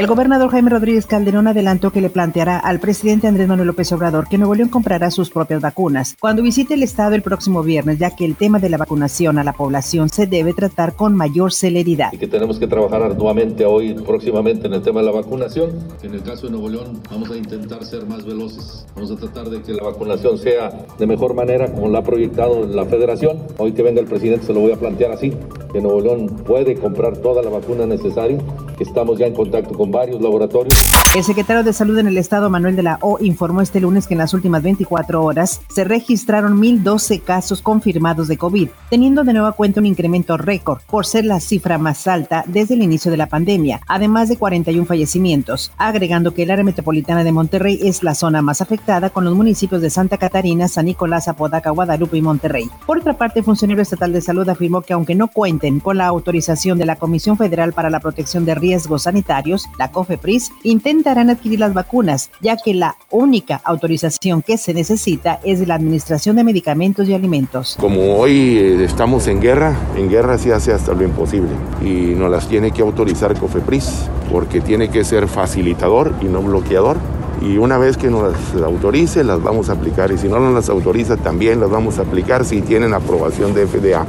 El 0.00 0.06
gobernador 0.06 0.50
Jaime 0.50 0.70
Rodríguez 0.70 1.04
Calderón 1.04 1.46
adelantó 1.46 1.92
que 1.92 2.00
le 2.00 2.08
planteará 2.08 2.58
al 2.58 2.80
presidente 2.80 3.26
Andrés 3.26 3.46
Manuel 3.46 3.66
López 3.66 3.92
Obrador 3.92 4.28
que 4.30 4.38
Nuevo 4.38 4.54
León 4.54 4.70
comprará 4.70 5.10
sus 5.10 5.28
propias 5.28 5.60
vacunas 5.60 6.16
cuando 6.18 6.42
visite 6.42 6.72
el 6.72 6.82
estado 6.82 7.14
el 7.14 7.20
próximo 7.20 7.62
viernes, 7.62 7.98
ya 7.98 8.16
que 8.16 8.24
el 8.24 8.34
tema 8.34 8.58
de 8.58 8.70
la 8.70 8.78
vacunación 8.78 9.38
a 9.38 9.44
la 9.44 9.52
población 9.52 10.08
se 10.08 10.26
debe 10.26 10.54
tratar 10.54 10.94
con 10.94 11.14
mayor 11.14 11.52
celeridad. 11.52 12.14
Y 12.14 12.16
que 12.16 12.28
tenemos 12.28 12.58
que 12.58 12.66
trabajar 12.66 13.02
arduamente 13.02 13.66
hoy, 13.66 13.92
próximamente, 13.92 14.68
en 14.68 14.72
el 14.72 14.80
tema 14.80 15.00
de 15.00 15.06
la 15.06 15.12
vacunación. 15.12 15.72
En 16.02 16.14
el 16.14 16.22
caso 16.22 16.46
de 16.46 16.52
Nuevo 16.52 16.70
León, 16.70 17.02
vamos 17.10 17.30
a 17.30 17.36
intentar 17.36 17.84
ser 17.84 18.06
más 18.06 18.24
veloces. 18.24 18.86
Vamos 18.94 19.10
a 19.10 19.16
tratar 19.16 19.50
de 19.50 19.60
que 19.60 19.74
la 19.74 19.82
vacunación 19.82 20.38
sea 20.38 20.86
de 20.98 21.06
mejor 21.06 21.34
manera, 21.34 21.70
como 21.70 21.90
la 21.90 21.98
ha 21.98 22.02
proyectado 22.02 22.66
la 22.66 22.86
federación. 22.86 23.38
Hoy 23.58 23.72
que 23.72 23.82
venga 23.82 24.00
el 24.00 24.06
presidente 24.06 24.46
se 24.46 24.54
lo 24.54 24.60
voy 24.60 24.72
a 24.72 24.76
plantear 24.76 25.12
así, 25.12 25.34
que 25.74 25.82
Nuevo 25.82 26.00
León 26.00 26.26
puede 26.46 26.76
comprar 26.76 27.18
toda 27.18 27.42
la 27.42 27.50
vacuna 27.50 27.84
necesaria, 27.84 28.38
estamos 28.80 29.18
ya 29.18 29.26
en 29.26 29.34
contacto 29.34 29.74
con 29.74 29.90
varios 29.90 30.20
laboratorios. 30.20 30.74
El 31.14 31.24
secretario 31.24 31.62
de 31.62 31.72
Salud 31.72 31.98
en 31.98 32.06
el 32.06 32.18
Estado, 32.18 32.50
Manuel 32.50 32.76
de 32.76 32.82
la 32.82 32.98
O, 33.00 33.18
informó 33.20 33.60
este 33.60 33.80
lunes 33.80 34.06
que 34.06 34.14
en 34.14 34.18
las 34.18 34.32
últimas 34.32 34.62
24 34.62 35.22
horas 35.22 35.60
se 35.68 35.84
registraron 35.84 36.60
1.012 36.60 37.22
casos 37.22 37.62
confirmados 37.62 38.28
de 38.28 38.36
COVID, 38.36 38.68
teniendo 38.88 39.24
de 39.24 39.32
nueva 39.32 39.52
cuenta 39.52 39.80
un 39.80 39.86
incremento 39.86 40.36
récord 40.36 40.80
por 40.88 41.06
ser 41.06 41.24
la 41.24 41.40
cifra 41.40 41.78
más 41.78 42.06
alta 42.06 42.44
desde 42.46 42.74
el 42.74 42.82
inicio 42.82 43.10
de 43.10 43.16
la 43.16 43.26
pandemia, 43.26 43.80
además 43.88 44.28
de 44.28 44.36
41 44.36 44.86
fallecimientos, 44.86 45.72
agregando 45.78 46.32
que 46.32 46.44
el 46.44 46.50
área 46.50 46.64
metropolitana 46.64 47.24
de 47.24 47.32
Monterrey 47.32 47.78
es 47.82 48.02
la 48.02 48.14
zona 48.14 48.40
más 48.40 48.60
afectada 48.60 49.10
con 49.10 49.24
los 49.24 49.34
municipios 49.34 49.82
de 49.82 49.90
Santa 49.90 50.16
Catarina, 50.16 50.68
San 50.68 50.86
Nicolás, 50.86 51.28
Apodaca, 51.28 51.70
Guadalupe 51.70 52.16
y 52.18 52.22
Monterrey. 52.22 52.70
Por 52.86 52.98
otra 52.98 53.14
parte, 53.14 53.40
el 53.40 53.44
funcionario 53.44 53.82
estatal 53.82 54.12
de 54.12 54.20
salud 54.20 54.48
afirmó 54.48 54.82
que 54.82 54.92
aunque 54.92 55.14
no 55.14 55.28
cuenten 55.28 55.80
con 55.80 55.98
la 55.98 56.06
autorización 56.06 56.78
de 56.78 56.86
la 56.86 56.96
Comisión 56.96 57.36
Federal 57.36 57.72
para 57.72 57.90
la 57.90 58.00
Protección 58.00 58.44
de 58.44 58.54
Riesgos 58.70 59.02
Sanitarios, 59.02 59.68
la 59.80 59.90
COFEPRIS, 59.90 60.52
intentarán 60.62 61.28
adquirir 61.28 61.58
las 61.58 61.74
vacunas, 61.74 62.30
ya 62.40 62.56
que 62.56 62.72
la 62.72 62.94
única 63.10 63.60
autorización 63.64 64.42
que 64.42 64.58
se 64.58 64.72
necesita 64.72 65.40
es 65.42 65.58
de 65.58 65.66
la 65.66 65.74
Administración 65.74 66.36
de 66.36 66.44
Medicamentos 66.44 67.08
y 67.08 67.14
Alimentos. 67.14 67.76
Como 67.80 68.16
hoy 68.16 68.58
eh, 68.58 68.84
estamos 68.84 69.26
en 69.26 69.40
guerra, 69.40 69.76
en 69.96 70.08
guerra 70.08 70.38
se 70.38 70.52
hace 70.54 70.72
hasta 70.72 70.92
lo 70.92 71.02
imposible 71.02 71.50
y 71.82 72.14
nos 72.14 72.30
las 72.30 72.46
tiene 72.46 72.70
que 72.70 72.82
autorizar 72.82 73.36
COFEPRIS 73.36 74.08
porque 74.30 74.60
tiene 74.60 74.88
que 74.88 75.02
ser 75.02 75.26
facilitador 75.26 76.14
y 76.20 76.26
no 76.26 76.40
bloqueador 76.40 76.96
y 77.42 77.56
una 77.56 77.76
vez 77.76 77.96
que 77.96 78.08
nos 78.08 78.22
las 78.54 78.62
autorice 78.62 79.24
las 79.24 79.42
vamos 79.42 79.68
a 79.68 79.72
aplicar 79.72 80.12
y 80.12 80.18
si 80.18 80.28
no 80.28 80.38
nos 80.38 80.54
las 80.54 80.68
autoriza 80.68 81.16
también 81.16 81.58
las 81.58 81.70
vamos 81.70 81.98
a 81.98 82.02
aplicar 82.02 82.44
si 82.44 82.62
tienen 82.62 82.94
aprobación 82.94 83.52
de 83.52 83.66
FDA. 83.66 84.06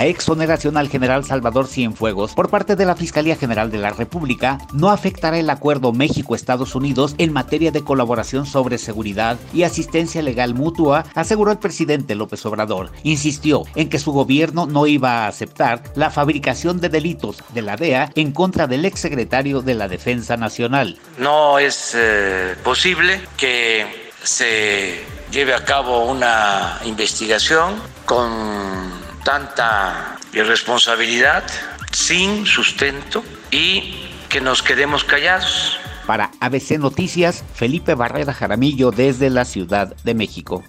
La 0.00 0.06
exoneración 0.06 0.78
al 0.78 0.88
general 0.88 1.26
Salvador 1.26 1.66
Cienfuegos 1.66 2.32
por 2.32 2.48
parte 2.48 2.74
de 2.74 2.86
la 2.86 2.96
Fiscalía 2.96 3.36
General 3.36 3.70
de 3.70 3.76
la 3.76 3.90
República 3.90 4.56
no 4.72 4.88
afectará 4.88 5.38
el 5.38 5.50
acuerdo 5.50 5.92
México-Estados 5.92 6.74
Unidos 6.74 7.14
en 7.18 7.34
materia 7.34 7.70
de 7.70 7.84
colaboración 7.84 8.46
sobre 8.46 8.78
seguridad 8.78 9.36
y 9.52 9.64
asistencia 9.64 10.22
legal 10.22 10.54
mutua, 10.54 11.04
aseguró 11.14 11.52
el 11.52 11.58
presidente 11.58 12.14
López 12.14 12.46
Obrador. 12.46 12.90
Insistió 13.02 13.64
en 13.74 13.90
que 13.90 13.98
su 13.98 14.12
gobierno 14.12 14.64
no 14.64 14.86
iba 14.86 15.24
a 15.24 15.26
aceptar 15.26 15.82
la 15.96 16.08
fabricación 16.08 16.80
de 16.80 16.88
delitos 16.88 17.44
de 17.52 17.60
la 17.60 17.76
DEA 17.76 18.10
en 18.14 18.32
contra 18.32 18.66
del 18.66 18.86
exsecretario 18.86 19.60
de 19.60 19.74
la 19.74 19.86
Defensa 19.86 20.38
Nacional. 20.38 20.98
No 21.18 21.58
es 21.58 21.92
eh, 21.94 22.54
posible 22.64 23.20
que 23.36 23.84
se 24.22 25.04
lleve 25.30 25.52
a 25.52 25.62
cabo 25.62 26.06
una 26.06 26.78
investigación 26.86 27.74
con 28.06 28.99
tanta 29.30 30.18
irresponsabilidad, 30.32 31.44
sin 31.92 32.46
sustento 32.46 33.22
y 33.52 33.94
que 34.28 34.40
nos 34.40 34.60
quedemos 34.60 35.04
callados. 35.04 35.78
Para 36.04 36.32
ABC 36.40 36.80
Noticias, 36.80 37.44
Felipe 37.54 37.94
Barrera 37.94 38.34
Jaramillo 38.34 38.90
desde 38.90 39.30
la 39.30 39.44
Ciudad 39.44 39.94
de 40.02 40.14
México. 40.14 40.64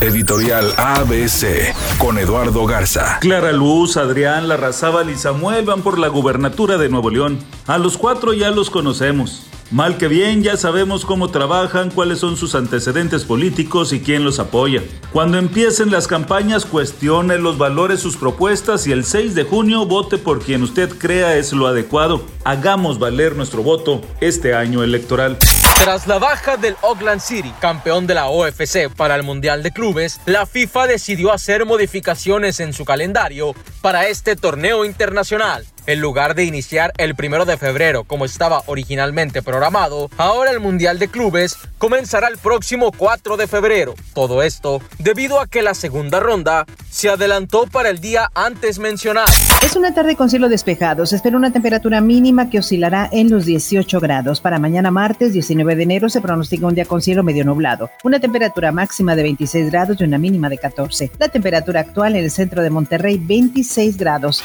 Editorial 0.00 0.72
ABC 0.78 1.74
con 1.98 2.16
Eduardo 2.16 2.64
Garza. 2.64 3.18
Clara 3.20 3.52
Luz, 3.52 3.98
Adrián 3.98 4.48
Larrazábal 4.48 5.10
y 5.10 5.16
Samuel 5.16 5.66
van 5.66 5.82
por 5.82 5.98
la 5.98 6.08
gubernatura 6.08 6.78
de 6.78 6.88
Nuevo 6.88 7.10
León. 7.10 7.40
A 7.66 7.76
los 7.76 7.98
cuatro 7.98 8.32
ya 8.32 8.50
los 8.50 8.70
conocemos. 8.70 9.50
Mal 9.72 9.96
que 9.96 10.06
bien, 10.06 10.42
ya 10.42 10.58
sabemos 10.58 11.06
cómo 11.06 11.30
trabajan, 11.30 11.90
cuáles 11.90 12.18
son 12.18 12.36
sus 12.36 12.54
antecedentes 12.54 13.24
políticos 13.24 13.94
y 13.94 14.00
quién 14.00 14.22
los 14.22 14.38
apoya. 14.38 14.82
Cuando 15.14 15.38
empiecen 15.38 15.90
las 15.90 16.06
campañas, 16.06 16.66
cuestione 16.66 17.38
los 17.38 17.56
valores, 17.56 17.98
sus 17.98 18.18
propuestas 18.18 18.86
y 18.86 18.92
el 18.92 19.06
6 19.06 19.34
de 19.34 19.44
junio 19.44 19.86
vote 19.86 20.18
por 20.18 20.42
quien 20.42 20.62
usted 20.62 20.90
crea 20.98 21.36
es 21.36 21.54
lo 21.54 21.66
adecuado. 21.66 22.26
Hagamos 22.44 22.98
valer 22.98 23.34
nuestro 23.34 23.62
voto 23.62 24.02
este 24.20 24.54
año 24.54 24.82
electoral. 24.82 25.38
Tras 25.82 26.06
la 26.06 26.18
baja 26.18 26.58
del 26.58 26.76
Oakland 26.82 27.22
City, 27.22 27.54
campeón 27.58 28.06
de 28.06 28.12
la 28.12 28.26
OFC 28.26 28.90
para 28.94 29.16
el 29.16 29.22
Mundial 29.22 29.62
de 29.62 29.72
Clubes, 29.72 30.20
la 30.26 30.44
FIFA 30.44 30.86
decidió 30.86 31.32
hacer 31.32 31.64
modificaciones 31.64 32.60
en 32.60 32.74
su 32.74 32.84
calendario 32.84 33.54
para 33.80 34.06
este 34.06 34.36
torneo 34.36 34.84
internacional. 34.84 35.64
En 35.84 36.00
lugar 36.00 36.36
de 36.36 36.44
iniciar 36.44 36.92
el 36.96 37.16
primero 37.16 37.44
de 37.44 37.56
febrero 37.56 38.04
como 38.04 38.24
estaba 38.24 38.62
originalmente 38.66 39.42
programado, 39.42 40.10
ahora 40.16 40.52
el 40.52 40.60
Mundial 40.60 41.00
de 41.00 41.08
Clubes 41.08 41.56
comenzará 41.78 42.28
el 42.28 42.38
próximo 42.38 42.92
4 42.96 43.36
de 43.36 43.48
febrero. 43.48 43.94
Todo 44.14 44.44
esto 44.44 44.80
debido 45.00 45.40
a 45.40 45.48
que 45.48 45.60
la 45.60 45.74
segunda 45.74 46.20
ronda 46.20 46.66
se 46.88 47.08
adelantó 47.08 47.66
para 47.66 47.88
el 47.90 48.00
día 48.00 48.30
antes 48.34 48.78
mencionado. 48.78 49.32
Es 49.64 49.74
una 49.74 49.92
tarde 49.92 50.14
con 50.14 50.30
cielo 50.30 50.48
despejado. 50.48 51.04
Se 51.04 51.16
espera 51.16 51.36
una 51.36 51.52
temperatura 51.52 52.00
mínima 52.00 52.48
que 52.48 52.60
oscilará 52.60 53.08
en 53.10 53.28
los 53.28 53.44
18 53.44 53.98
grados. 53.98 54.40
Para 54.40 54.60
mañana 54.60 54.92
martes 54.92 55.32
19 55.32 55.74
de 55.74 55.82
enero 55.82 56.08
se 56.08 56.20
pronostica 56.20 56.66
un 56.68 56.76
día 56.76 56.84
con 56.84 57.02
cielo 57.02 57.24
medio 57.24 57.44
nublado. 57.44 57.90
Una 58.04 58.20
temperatura 58.20 58.70
máxima 58.70 59.16
de 59.16 59.24
26 59.24 59.72
grados 59.72 59.96
y 60.00 60.04
una 60.04 60.18
mínima 60.18 60.48
de 60.48 60.58
14. 60.58 61.10
La 61.18 61.28
temperatura 61.28 61.80
actual 61.80 62.14
en 62.14 62.22
el 62.22 62.30
centro 62.30 62.62
de 62.62 62.70
Monterrey 62.70 63.18
26 63.18 63.96
grados. 63.96 64.44